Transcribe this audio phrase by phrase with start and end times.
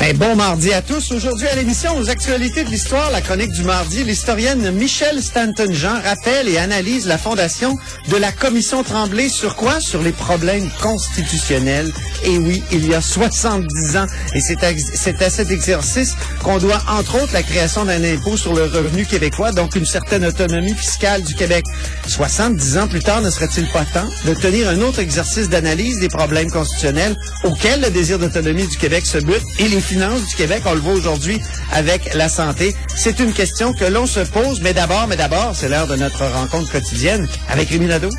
[0.00, 1.12] Ben, bon mardi à tous.
[1.12, 6.48] Aujourd'hui à l'émission aux actualités de l'histoire, la chronique du mardi, l'historienne Michelle Stanton-Jean rappelle
[6.48, 7.76] et analyse la fondation
[8.08, 9.78] de la commission Tremblay sur quoi?
[9.78, 11.92] Sur les problèmes constitutionnels.
[12.24, 14.06] Et oui, il y a 70 ans.
[14.34, 18.64] Et c'est à, cet exercice qu'on doit entre autres la création d'un impôt sur le
[18.64, 21.66] revenu québécois, donc une certaine autonomie fiscale du Québec.
[22.06, 26.08] 70 ans plus tard, ne serait-il pas temps de tenir un autre exercice d'analyse des
[26.08, 29.44] problèmes constitutionnels auxquels le désir d'autonomie du Québec se bute
[29.90, 31.40] finances du Québec, on le voit aujourd'hui
[31.72, 32.76] avec la santé.
[32.96, 36.24] C'est une question que l'on se pose, mais d'abord, mais d'abord, c'est l'heure de notre
[36.26, 38.10] rencontre quotidienne avec Rémi Nadeau.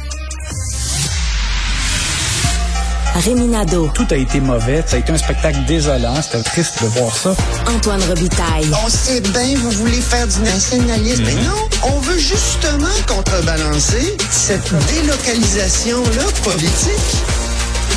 [3.16, 3.90] Rémi Nadeau.
[3.94, 4.84] Tout a été mauvais.
[4.86, 6.22] Ça a été un spectacle désolant.
[6.22, 7.34] C'était triste de voir ça.
[7.68, 8.70] Antoine Robitaille.
[8.86, 14.74] On sait bien, vous voulez faire du nationalisme, mais non, on veut justement contrebalancer cette
[14.88, 17.41] délocalisation-là politique.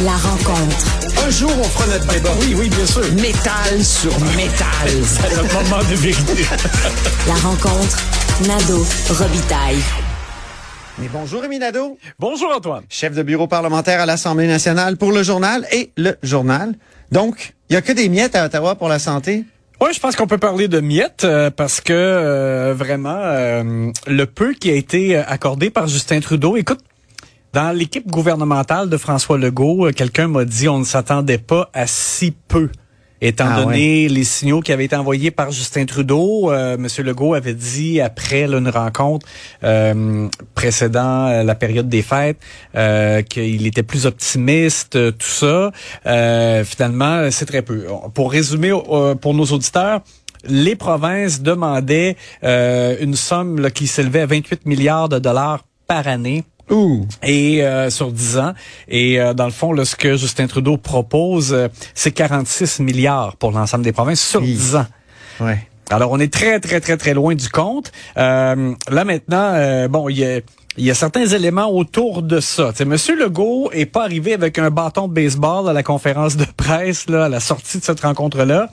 [0.03, 1.25] La rencontre.
[1.25, 2.31] Un jour, on fera notre débat.
[2.41, 3.03] Oui, oui, bien sûr.
[3.14, 4.89] Métal sur métal.
[5.05, 6.45] C'est le moment de vérité.
[7.28, 7.98] La rencontre.
[8.47, 8.84] Nadeau.
[9.11, 9.78] Robitaille.
[10.98, 12.83] Mais bonjour, Rémi Nadeau, Bonjour, Antoine.
[12.89, 16.75] chef de bureau parlementaire à l'Assemblée nationale pour le journal et le journal.
[17.12, 19.45] Donc, il y a que des miettes à Ottawa pour la santé?
[19.81, 24.27] Oui, je pense qu'on peut parler de miettes euh, parce que euh, vraiment, euh, le
[24.27, 26.81] peu qui a été accordé par Justin Trudeau, écoute,
[27.55, 31.86] dans l'équipe gouvernementale de François Legault, euh, quelqu'un m'a dit on ne s'attendait pas à
[31.86, 32.69] si peu.
[33.20, 37.32] Étant Ah donné les signaux qui avaient été envoyés par Justin Trudeau, euh, Monsieur Legault
[37.32, 39.25] avait dit après là, une rencontre
[39.62, 42.38] euh, précédant euh, la période des fêtes
[42.75, 45.70] euh, qu'il était plus optimiste, tout ça.
[46.06, 47.86] Euh, finalement, c'est très peu.
[48.14, 48.72] Pour résumer
[49.20, 50.00] pour nos auditeurs,
[50.47, 56.09] les provinces demandaient euh, une somme là, qui s'élevait à 28 milliards de dollars par
[56.09, 56.44] année
[57.22, 58.52] Et euh, sur 10 ans.
[58.88, 63.36] Et euh, dans le fond, là, ce que Justin Trudeau propose, euh, c'est 46 milliards
[63.36, 64.54] pour l'ensemble des provinces sur Oui.
[64.54, 64.86] 10 ans.
[65.41, 65.58] Ouais.
[65.91, 67.92] Alors, on est très, très, très, très loin du compte.
[68.16, 70.41] Euh, là, maintenant, euh, bon, il y a...
[70.76, 72.72] Il y a certains éléments autour de ça.
[72.72, 76.44] T'sais, Monsieur Legault est pas arrivé avec un bâton de baseball à la conférence de
[76.56, 78.69] presse, là, à la sortie de cette rencontre-là.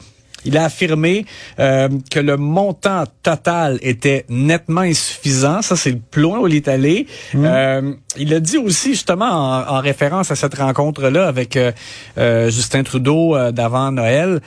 [0.45, 1.25] Il a affirmé
[1.59, 5.61] euh, que le montant total était nettement insuffisant.
[5.61, 7.07] Ça, c'est le plus loin où il est allé.
[7.35, 11.71] Euh, il a dit aussi, justement, en, en référence à cette rencontre-là avec euh,
[12.17, 14.41] euh, Justin Trudeau euh, d'avant Noël,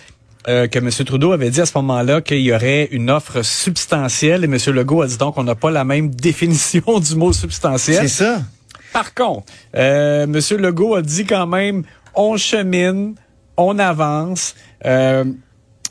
[0.46, 0.90] euh, que M.
[0.90, 4.58] Trudeau avait dit à ce moment-là qu'il y aurait une offre substantielle et M.
[4.74, 8.08] Legault a dit donc qu'on n'a pas la même définition du mot substantiel.
[8.08, 8.42] C'est ça.
[8.92, 9.44] Par contre,
[9.74, 10.38] euh, M.
[10.58, 11.84] Legault a dit quand même
[12.14, 13.14] on chemine,
[13.56, 14.54] on avance.
[14.84, 15.24] Euh,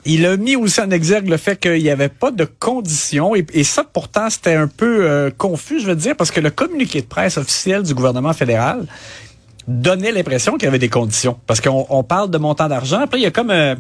[0.06, 3.34] il a mis aussi en exergue le fait qu'il n'y avait pas de conditions.
[3.36, 7.02] Et, ça, pourtant, c'était un peu euh, confus, je veux dire, parce que le communiqué
[7.02, 8.86] de presse officiel du gouvernement fédéral
[9.68, 11.38] donnait l'impression qu'il y avait des conditions.
[11.48, 13.00] Parce qu'on on parle de montant d'argent.
[13.02, 13.52] Après, il y a comme...
[13.52, 13.76] euh,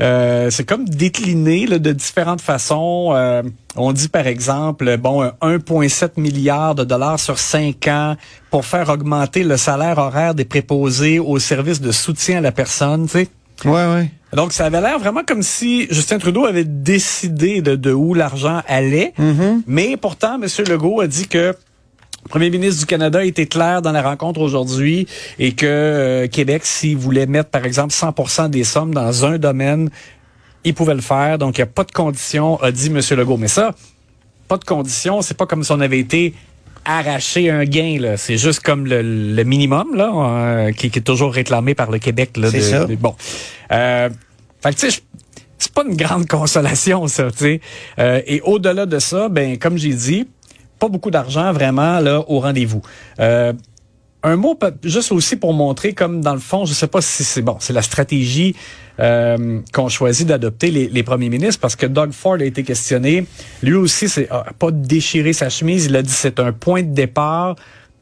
[0.00, 3.12] euh, c'est comme décliné là, de différentes façons.
[3.14, 3.42] Euh,
[3.76, 8.16] on dit par exemple, bon, un 1,7 milliard de dollars sur cinq ans
[8.50, 13.06] pour faire augmenter le salaire horaire des préposés au service de soutien à la personne,
[13.06, 13.28] tu sais.
[13.64, 14.10] Ouais, ouais.
[14.34, 18.62] Donc, ça avait l'air vraiment comme si Justin Trudeau avait décidé de, de où l'argent
[18.66, 19.14] allait.
[19.66, 20.48] Mais pourtant, M.
[20.68, 21.54] Legault a dit que
[22.24, 25.06] le premier ministre du Canada était clair dans la rencontre aujourd'hui
[25.38, 29.90] et que euh, Québec, s'il voulait mettre, par exemple, 100% des sommes dans un domaine,
[30.64, 31.38] il pouvait le faire.
[31.38, 33.00] Donc, il n'y a pas de condition, a dit M.
[33.18, 33.36] Legault.
[33.36, 33.74] Mais ça,
[34.48, 36.34] pas de condition, c'est pas comme si on avait été
[36.84, 41.02] arraché un gain là, c'est juste comme le, le minimum là euh, qui, qui est
[41.02, 42.50] toujours réclamé par le Québec là.
[42.50, 42.84] C'est de- ça.
[42.84, 43.14] de- bon,
[43.72, 44.08] euh,
[44.62, 44.90] fait que
[45.58, 47.60] c'est pas une grande consolation ça, tu sais.
[47.98, 50.26] Euh, et au-delà de ça, ben comme j'ai dit,
[50.78, 52.82] pas beaucoup d'argent vraiment là au rendez-vous.
[53.20, 53.52] Euh,
[54.22, 57.42] un mot juste aussi pour montrer comme dans le fond, je sais pas si c'est
[57.42, 58.56] bon, c'est la stratégie
[59.00, 63.26] euh, qu'ont choisi d'adopter les, les premiers ministres parce que Doug Ford a été questionné.
[63.62, 65.86] Lui aussi, c'est a pas déchiré sa chemise.
[65.86, 67.56] Il a dit c'est un point de départ.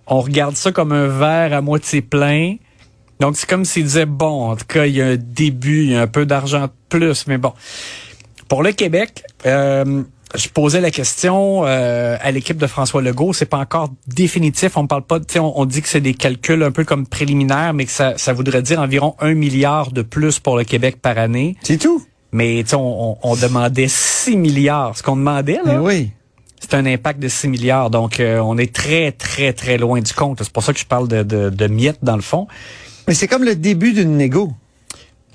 [0.06, 2.56] On regarde ça comme un verre à moitié plein.
[3.20, 5.92] Donc c'est comme s'il disait bon, en tout cas il y a un début, il
[5.92, 7.52] y a un peu d'argent de plus, mais bon.
[8.48, 10.02] Pour le Québec, euh,
[10.34, 13.32] je posais la question euh, à l'équipe de François Legault.
[13.32, 14.76] C'est pas encore définitif.
[14.76, 15.18] On parle pas.
[15.36, 18.32] On, on dit que c'est des calculs un peu comme préliminaires, mais que ça, ça
[18.32, 21.56] voudrait dire environ un milliard de plus pour le Québec par année.
[21.62, 22.02] C'est tout.
[22.32, 24.96] Mais on, on- on demandait 6 milliards.
[24.96, 26.10] Ce qu'on demandait Mais là, oui.
[26.60, 27.90] c'est un impact de 6 milliards.
[27.90, 30.38] Donc euh, on est très très très loin du compte.
[30.42, 32.46] C'est pour ça que je parle de, de, de miettes dans le fond.
[33.06, 34.52] Mais c'est comme le début d'une négo.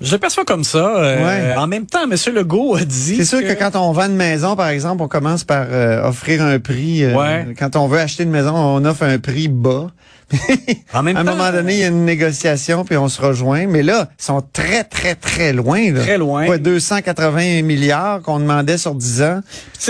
[0.00, 0.78] Je le perçois comme ça.
[0.78, 1.56] Euh, Ouais.
[1.56, 2.14] En même temps, M.
[2.34, 5.44] Legault a dit C'est sûr que quand on vend une maison, par exemple, on commence
[5.44, 7.04] par euh, offrir un prix.
[7.04, 7.46] euh, Ouais.
[7.58, 9.88] Quand on veut acheter une maison, on offre un prix bas.
[10.92, 13.20] En même à un temps, moment donné, il y a une négociation, puis on se
[13.20, 13.66] rejoint.
[13.66, 15.90] Mais là, ils sont très, très, très loin.
[15.92, 16.00] Là.
[16.02, 16.46] Très loin.
[16.46, 19.40] Ouais, 280 milliards qu'on demandait sur 10 ans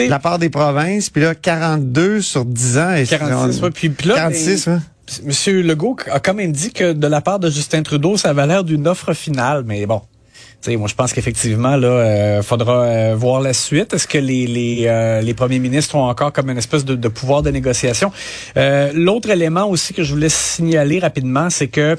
[0.06, 1.10] de la part des provinces.
[1.10, 2.94] Puis là, 42 sur 10 ans.
[2.94, 4.80] Et 46, on- ouais, puis, puis là, 46, ben, ouais.
[5.24, 8.46] Monsieur Legault a quand même dit que de la part de Justin Trudeau, ça avait
[8.46, 10.02] l'air d'une offre finale, mais bon.
[10.60, 13.94] Tu sais, moi, je pense qu'effectivement, là, euh, faudra euh, voir la suite.
[13.94, 17.42] Est-ce que les les, euh, les premiers ministres ont encore comme une espèce de, pouvoir
[17.42, 18.10] de négociation?
[18.56, 21.96] Euh, L'autre élément aussi que je voulais signaler rapidement, c'est que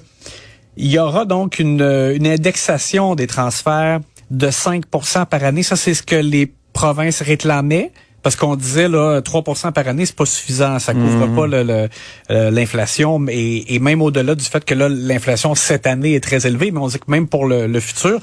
[0.75, 5.63] il y aura donc une, une indexation des transferts de 5% par année.
[5.63, 7.91] Ça, c'est ce que les provinces réclamaient.
[8.29, 11.89] Parce qu'on disait là 3% par année, c'est pas suffisant, ça couvre pas le- le-
[12.29, 16.19] euh, l'inflation mais- et, et même au-delà du fait que là l'inflation cette année est
[16.23, 18.19] très élevée, mais on dit que même pour le, le futur.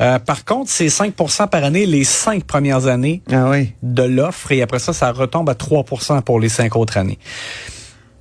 [0.00, 3.72] Euh, par contre, c'est 5% par année les cinq premières années Ah oui.
[3.82, 7.18] de l'offre et après ça, ça retombe à 3% pour les cinq autres années.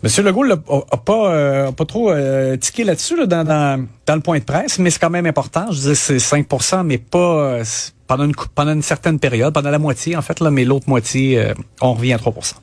[0.01, 0.56] Monsieur Legault n'a
[0.92, 4.44] a pas, euh, pas trop euh, tiqué là-dessus là, dans, dans, dans le point de
[4.44, 5.68] presse, mais c'est quand même important.
[5.69, 7.63] Je disais c'est 5% mais pas euh,
[8.07, 11.38] pendant une, pendant une certaine période, pendant la moitié en fait, là, mais l'autre moitié,
[11.39, 12.54] euh, on revient à 3%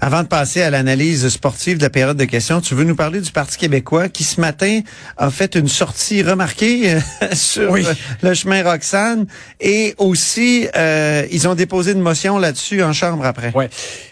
[0.00, 3.20] Avant de passer à l'analyse sportive de la période de questions, tu veux nous parler
[3.20, 4.80] du Parti québécois qui ce matin
[5.16, 7.00] a fait une sortie remarquée euh,
[7.32, 7.84] sur Oui.
[8.22, 9.26] le chemin Roxane
[9.60, 13.52] et aussi euh, ils ont déposé une motion là-dessus en chambre après.
[13.54, 13.68] Ouais.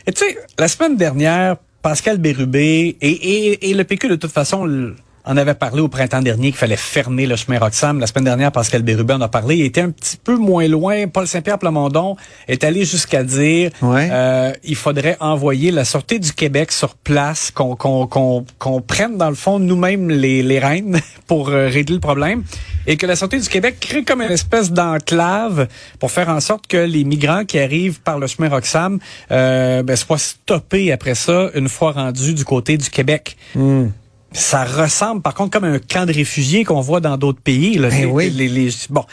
[0.07, 4.33] Et tu sais, la semaine dernière, Pascal Bérubé et, et, et le PQ, de toute
[4.33, 4.67] façon,
[5.25, 8.01] en avait parlé au printemps dernier qu'il fallait fermer le chemin Roxham.
[8.01, 9.57] La semaine dernière, Pascal Bérubé en a parlé.
[9.57, 11.07] Il était un petit peu moins loin.
[11.09, 12.17] Paul Saint-Pierre Plamondon
[12.49, 14.09] est allé jusqu'à dire Ouais.
[14.11, 19.17] euh, il faudrait envoyer la Sûreté du Québec sur place, qu'on qu'on qu'on qu'on prenne
[19.19, 22.43] dans le fond nous-mêmes les, les rênes pour euh, régler le problème
[22.87, 25.69] et que la Sûreté du Québec crée comme une espèce d'enclave
[25.99, 28.99] pour faire en sorte que les migrants qui arrivent par le chemin Roxham
[29.31, 33.37] euh, ben, soient stoppés après ça une fois rendus du côté du Québec.
[34.33, 37.77] Ça ressemble par contre comme un camp de réfugiés qu'on voit dans d'autres pays.
[37.79, 38.31] Là, Ben Les- oui.
[38.31, 39.05] les- les- bon,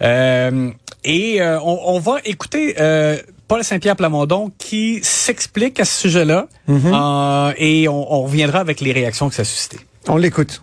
[0.00, 0.70] Euh,
[1.04, 6.48] et euh, on, on va écouter euh, Paul Saint-Pierre Plamondon qui s'explique à ce sujet-là
[6.68, 9.78] Euh, et on, on reviendra avec les réactions que ça a suscité.
[10.08, 10.60] On l'écoute.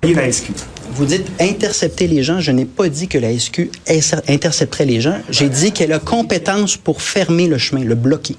[0.91, 2.39] Vous dites intercepter les gens.
[2.41, 5.17] Je n'ai pas dit que la SQ inter- intercepterait les gens.
[5.29, 8.35] J'ai dit qu'elle a compétence pour fermer le chemin, le bloquer.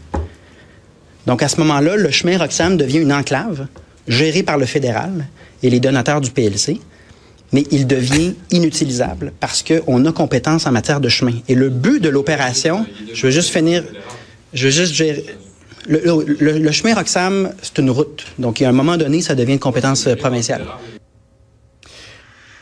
[1.26, 3.66] Donc, à ce moment-là, le chemin Roxham devient une enclave
[4.10, 5.26] gérée par le fédéral
[5.62, 6.78] et les donateurs du PLC,
[7.52, 11.32] mais il devient inutilisable parce qu'on a compétence en matière de chemin.
[11.48, 12.84] Et le but de l'opération,
[13.14, 13.82] je veux juste finir,
[14.52, 15.24] je veux juste gérer.
[15.88, 18.26] Le, le- le- le chemin Roxham, c'est une route.
[18.38, 20.62] Donc, à un moment donné, ça devient une compétence euh, provinciale.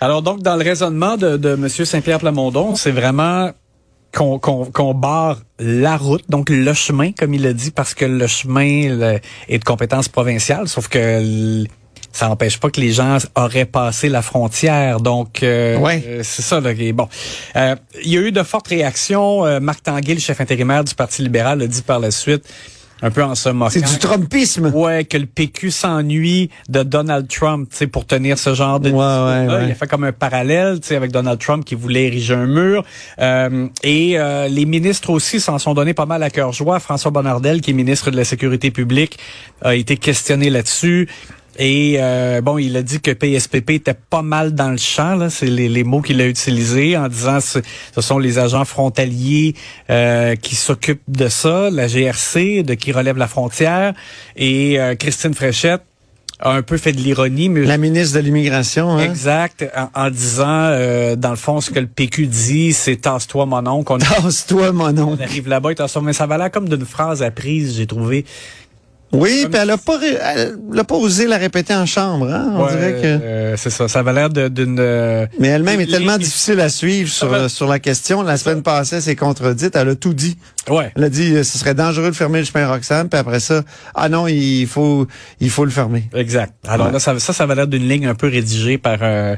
[0.00, 1.68] Alors donc, dans le raisonnement de, de M.
[1.68, 3.50] Saint-Pierre Plamondon, c'est vraiment
[4.12, 8.88] qu'on barre la route, donc le chemin, comme il a dit, parce que le chemin
[8.96, 11.64] le- est de compétence provinciale, sauf que
[12.12, 14.98] ça n'empêche pas que les gens auraient passé la frontière.
[15.00, 16.02] Donc, euh, Ouais.
[16.06, 16.58] euh, c'est ça.
[16.60, 17.08] Là, bon,
[17.54, 19.60] Euh, il y a eu de fortes réactions.
[19.60, 22.44] Marc Tanguay, le chef intérimaire du Parti libéral, a dit par la suite,
[23.02, 23.70] un peu en se moquant.
[23.70, 24.72] C'est du Trumpisme.
[24.74, 28.90] Ouais, que le PQ s'ennuie de Donald Trump, tu sais, pour tenir ce genre de
[28.90, 29.64] Ouais, ouais, ouais.
[29.66, 32.46] Il a fait comme un parallèle, tu sais, avec Donald Trump qui voulait ériger un
[32.46, 32.84] mur.
[33.20, 36.80] Euh, et euh, les ministres aussi s'en sont donnés pas mal à cœur joie.
[36.80, 39.18] François Bonnardel, qui est ministre de la Sécurité publique,
[39.62, 41.08] a été questionné là-dessus.
[41.60, 45.16] Et euh, bon, il a dit que PSPP était pas mal dans le champ.
[45.16, 47.58] Là, c'est les, les mots qu'il a utilisés en disant ce,
[47.94, 49.54] ce sont les agents frontaliers
[49.90, 53.92] euh, qui s'occupent de ça, la GRC, de qui relève la frontière.
[54.36, 55.82] Et euh, Christine Fréchette
[56.40, 58.90] a un peu fait de l'ironie, mais La ministre de l'immigration.
[58.92, 59.00] Hein?
[59.00, 63.44] exact, en, en disant euh, dans le fond ce que le PQ dit, c'est tasse-toi
[63.46, 63.92] mon oncle.
[63.92, 65.22] On, Tasse-toi, mon on oncle.
[65.24, 66.02] arrive là-bas, et tasse-toi.
[66.02, 68.24] Mais ça va l'air comme d'une phrase apprise, j'ai trouvé.
[69.12, 72.30] Oui, puis elle a pas, elle a pas osé la répéter en chambre.
[72.30, 72.52] Hein?
[72.54, 73.06] On Ouais, dirait que.
[73.06, 74.76] euh, c'est ça, ça va l'air d'une.
[74.78, 78.22] euh, Mais elle-même est tellement difficile à suivre sur, va- sur la question.
[78.22, 79.74] La semaine passée, elle s'est contredite.
[79.76, 80.36] Elle a tout dit.
[80.68, 80.92] Ouais.
[80.96, 83.62] Elle a dit euh, ce serait dangereux de fermer le chemin Roxham, puis après ça,
[83.94, 85.06] ah non, il faut
[85.40, 86.04] il faut le fermer.
[86.14, 86.52] Exact.
[86.68, 86.92] Alors Ouais.
[86.92, 89.36] là, ça, ça, ça va l'air d'une ligne un peu rédigée par euh,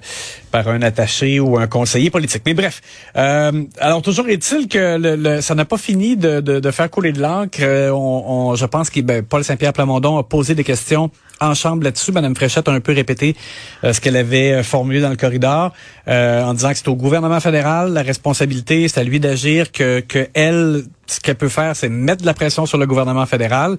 [0.50, 2.42] par un attaché ou un conseiller politique.
[2.44, 2.80] Mais bref,
[3.16, 6.90] euh, alors toujours est-il que le, le- ça n'a pas fini de, de, de faire
[6.90, 7.58] couler de l'encre.
[7.62, 11.52] Euh, on, on- je pense que ben, Paul Saint-Pierre Plamondon a posé des questions en
[11.54, 12.12] chambre là-dessus.
[12.12, 13.36] Madame Fréchette a un peu répété
[13.84, 15.74] euh, ce qu'elle avait euh, formulé dans le corridor
[16.08, 20.00] euh, en disant que c'est au gouvernement fédéral la responsabilité, c'est à lui d'agir, que,
[20.00, 23.76] que elle, ce qu'elle peut faire, c'est mettre de la pression sur le gouvernement fédéral.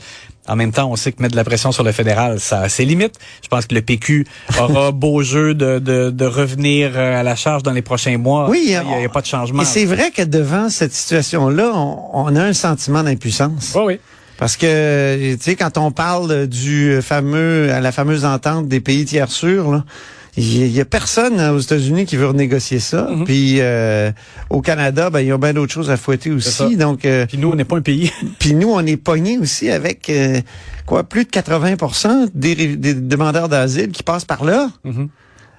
[0.48, 2.70] En même temps, on sait que mettre de la pression sur le fédéral, ça a
[2.70, 3.18] ses limites.
[3.44, 4.28] Je pense que le PQ
[4.60, 8.50] aura beau jeu de, de, de revenir à la charge dans les prochains mois.
[8.50, 9.64] Oui, il n'y a, a, pas de changement.
[9.64, 13.74] Et c'est vrai que devant cette situation-là, on, on, a un sentiment d'impuissance.
[13.76, 14.00] Oui, oui.
[14.42, 19.06] Parce que, tu sais, quand on parle du fameux, à la fameuse entente des pays
[19.06, 19.86] tiers sûrs, là,
[20.36, 23.04] il y, a personne aux États-Unis qui veut renégocier ça.
[23.04, 23.26] Mm -hmm.
[23.26, 24.12] Puis euh,
[24.50, 26.76] au Canada, ben il y a bien d'autres choses à fouetter aussi.
[26.76, 28.12] Donc euh, puis nous on n'est pas un pays.
[28.40, 30.42] puis nous on est pogné aussi avec euh,
[30.88, 34.72] quoi plus de 80% des, des demandeurs d'asile qui passent par là.
[34.84, 35.08] Mm -hmm.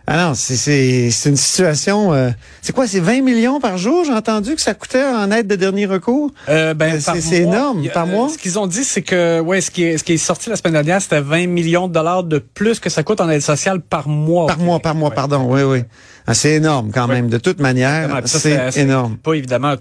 [0.06, 2.12] Ah non, c'est une situation.
[2.12, 2.30] Euh,
[2.60, 4.04] c'est quoi, c'est 20 millions par jour?
[4.04, 6.30] J'ai entendu que ça coûtait en aide de dernier recours?
[6.48, 8.28] Euh, ben, c'est énorme par mois?
[8.28, 10.56] Ce qu'ils ont dit, c'est que ouais, ce qui est ce qui est sorti la
[10.56, 13.80] semaine dernière, c'était 20 millions de dollars de plus que ça coûte en aide sociale
[13.80, 14.48] par mois.
[14.48, 15.14] Par mois, par mois, ouais.
[15.14, 15.46] pardon.
[15.48, 15.84] Oui, oui.
[16.26, 17.28] Ah, c'est énorme quand même.
[17.28, 19.16] De toute manière, c'est énorme.
[19.18, 19.76] Pas évidemment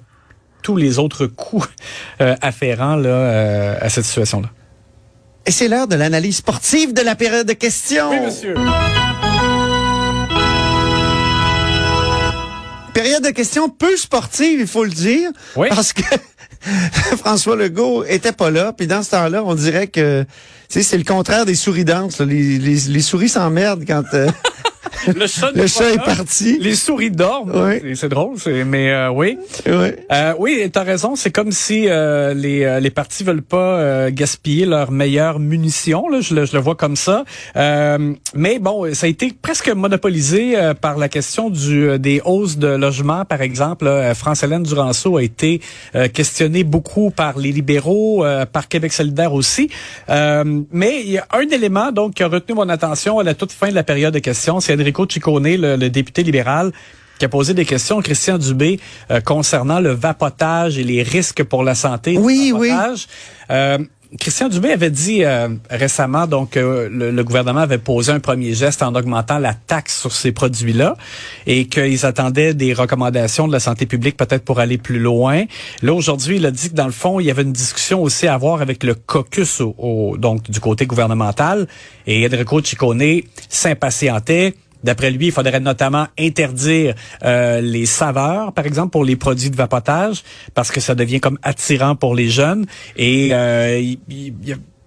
[0.61, 1.65] tous les autres coûts
[2.21, 4.49] euh, afférents là euh, à cette situation-là.
[5.45, 8.11] Et c'est l'heure de l'analyse sportive de la période de questions.
[8.11, 8.55] Oui, monsieur.
[12.93, 15.31] Période de questions peu sportive, il faut le dire.
[15.55, 15.69] Oui.
[15.69, 16.03] Parce que
[17.17, 18.73] François Legault était pas là.
[18.73, 20.25] Puis dans ce temps-là, on dirait que
[20.67, 22.19] c'est le contraire des souris danses.
[22.19, 24.03] Les, les, les, souris s'emmerdent quand...
[24.13, 24.27] Euh,
[25.15, 26.57] le chat, le chat est parti.
[26.59, 27.51] Les souris dorment.
[27.53, 27.95] Oui.
[27.95, 28.35] C'est drôle,
[28.65, 29.37] mais euh, oui.
[29.65, 31.15] Oui, euh, oui t'as raison.
[31.15, 36.07] C'est comme si euh, les, les partis veulent pas euh, gaspiller leurs meilleures munitions.
[36.09, 36.21] Là.
[36.21, 37.25] Je, le, je le vois comme ça.
[37.55, 42.67] Euh, mais bon, ça a été presque monopolisé par la question du des hausses de
[42.67, 43.89] logement, par exemple.
[44.15, 45.61] France-Hélène Duranceau a été
[46.13, 49.69] questionnée beaucoup par les libéraux, par Québec solidaire aussi.
[50.07, 53.51] mais il y a un élément donc qui a retenu mon attention à la toute
[53.51, 56.71] fin de la période de questions, c'est Enrico Ciccone, le, le, député libéral,
[57.19, 58.79] qui a posé des questions à Christian Dubé
[59.11, 63.07] euh, concernant le vapotage et les risques pour la santé oui, du vapotage.
[63.07, 63.55] Oui.
[63.55, 63.77] Euh,
[64.19, 68.83] Christian Dubé avait dit euh, récemment donc euh, le, gouvernement avait posé un premier geste
[68.83, 70.97] en augmentant la taxe sur ces produits-là
[71.47, 75.45] et qu'ils attendaient des recommandations de la santé publique peut-être pour aller plus loin.
[75.81, 78.27] Là aujourd'hui, il a dit que dans le fond, il y avait une discussion aussi
[78.27, 81.67] à avoir avec le caucus au, au, donc du côté gouvernemental
[82.05, 84.55] et Enrico Ciccone s'impatientait.
[84.83, 89.55] D'après lui, il faudrait notamment interdire euh, les saveurs, par exemple, pour les produits de
[89.55, 90.23] vapotage,
[90.53, 92.65] parce que ça devient comme attirant pour les jeunes.
[92.97, 94.33] Et euh, il, il,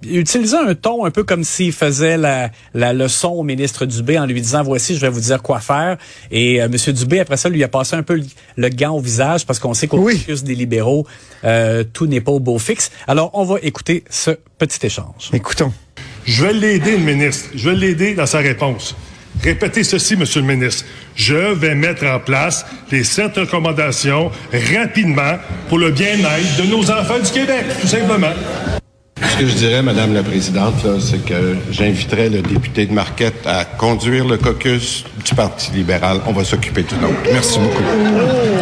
[0.06, 4.18] il utilisait un ton un peu comme s'il faisait la, la leçon au ministre Dubé
[4.18, 5.96] en lui disant voici je vais vous dire quoi faire
[6.30, 8.24] et euh, monsieur Dubé après ça lui a passé un peu le,
[8.56, 10.18] le gant au visage parce qu'on sait qu'au oui.
[10.18, 11.06] caucus des libéraux
[11.44, 12.90] euh, tout n'est pas au beau fixe.
[13.06, 15.30] Alors on va écouter ce petit échange.
[15.32, 15.72] Écoutons.
[16.24, 18.96] Je vais l'aider le ministre, je vais l'aider dans sa réponse.
[19.42, 20.84] Répétez ceci, Monsieur le ministre.
[21.16, 25.38] Je vais mettre en place les sept recommandations rapidement
[25.68, 28.32] pour le bien-être de nos enfants du Québec, tout simplement.
[29.16, 33.64] Ce que je dirais, Madame la Présidente, c'est que j'inviterais le député de Marquette à
[33.64, 36.20] conduire le caucus du Parti libéral.
[36.26, 37.14] On va s'occuper tout autre.
[37.32, 37.82] Merci beaucoup.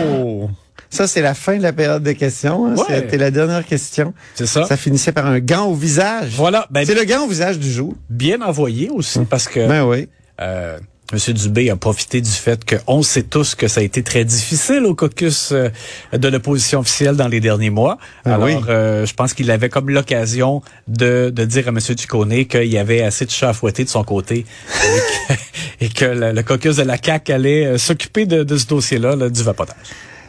[0.08, 0.50] Oh.
[0.88, 2.66] Ça, c'est la fin de la période de questions.
[2.66, 2.74] Hein.
[2.76, 2.84] Ouais.
[2.86, 4.12] C'était la dernière question.
[4.34, 4.64] C'est ça.
[4.64, 6.32] Ça finissait par un gant au visage.
[6.36, 6.66] Voilà.
[6.70, 7.94] Ben, c'est le gant au visage du jour.
[8.10, 9.66] Bien envoyé aussi, parce que...
[9.66, 10.08] Ben oui.
[10.42, 10.78] Euh,
[11.12, 11.34] M.
[11.34, 14.94] Dubé a profité du fait qu'on sait tous que ça a été très difficile au
[14.94, 15.68] caucus euh,
[16.16, 17.98] de l'opposition officielle dans les derniers mois.
[18.24, 18.56] Ah Alors, oui.
[18.68, 21.80] euh, je pense qu'il avait comme l'occasion de, de dire à M.
[21.80, 25.34] Ciccone qu'il y avait assez de chats à fouetter de son côté et que,
[25.84, 29.14] et que le, le, caucus de la CAQ allait euh, s'occuper de, de, ce dossier-là,
[29.14, 29.76] là, du vapotage.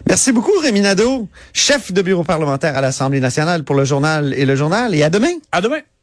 [0.05, 4.45] Merci beaucoup, Rémi Nadeau, chef de bureau parlementaire à l'Assemblée nationale pour le journal et
[4.45, 4.93] le journal.
[4.93, 5.31] Et à demain.
[5.53, 5.79] À demain.